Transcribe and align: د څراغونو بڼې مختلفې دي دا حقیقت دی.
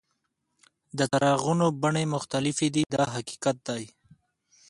د 0.97 0.99
څراغونو 1.11 1.67
بڼې 1.81 2.03
مختلفې 2.15 2.67
دي 2.75 2.83
دا 2.95 3.03
حقیقت 3.15 3.57
دی. 3.67 3.83